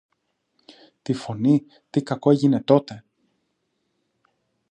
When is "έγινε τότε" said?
2.31-3.03